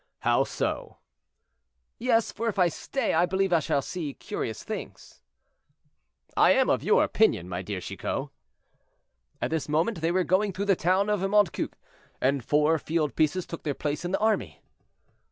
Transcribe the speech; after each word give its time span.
"How 0.21 0.45
so?" 0.45 0.97
"Yes; 1.99 2.31
for 2.31 2.47
if 2.47 2.57
I 2.57 2.69
stay, 2.69 3.13
I 3.13 3.27
believe 3.27 3.53
I 3.53 3.59
shall 3.59 3.83
see 3.83 4.15
curious 4.15 4.63
things." 4.63 5.21
"I 6.35 6.53
am 6.53 6.71
of 6.71 6.81
your 6.81 7.03
opinion, 7.03 7.47
my 7.47 7.61
dear 7.61 7.79
Chicot." 7.81 8.29
At 9.43 9.51
this 9.51 9.69
moment 9.69 10.01
they 10.01 10.11
were 10.11 10.23
going 10.23 10.53
through 10.53 10.65
the 10.65 10.75
town 10.75 11.07
of 11.07 11.19
Montcuq, 11.19 11.73
and 12.19 12.43
four 12.43 12.79
field 12.79 13.15
pieces 13.15 13.45
took 13.45 13.61
their 13.61 13.75
place 13.75 14.03
in 14.03 14.09
the 14.09 14.17
army. 14.17 14.63